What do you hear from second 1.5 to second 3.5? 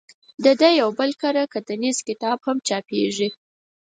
کتنیز کتاب هم چاپېږي.